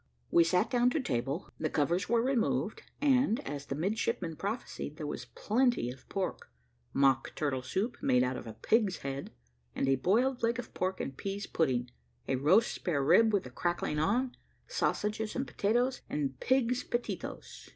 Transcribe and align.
We 0.31 0.43
sat 0.43 0.71
down 0.71 0.89
to 0.89 0.99
table; 0.99 1.51
the 1.59 1.69
covers 1.69 2.09
were 2.09 2.23
removed, 2.23 2.81
and, 3.01 3.39
as 3.47 3.67
the 3.67 3.75
midshipmen 3.75 4.35
prophesied, 4.35 4.97
there 4.97 5.05
was 5.05 5.25
plenty 5.25 5.91
of 5.91 6.09
pork 6.09 6.49
mock 6.91 7.33
turtle 7.35 7.61
soup, 7.61 7.97
made 8.01 8.23
out 8.23 8.35
of 8.35 8.47
a 8.47 8.53
pig's 8.53 8.97
head 9.05 9.31
a 9.75 9.95
boiled 9.97 10.41
leg 10.41 10.57
of 10.57 10.73
pork 10.73 10.99
and 11.01 11.17
peas 11.17 11.45
pudding 11.45 11.91
a 12.27 12.35
roast 12.37 12.71
spare 12.73 13.03
rib 13.03 13.31
with 13.31 13.43
the 13.43 13.51
crackling 13.51 13.99
on 13.99 14.35
sausages 14.67 15.35
and 15.35 15.45
potatoes, 15.45 16.01
and 16.09 16.39
pig's 16.39 16.83
pettitoes. 16.83 17.69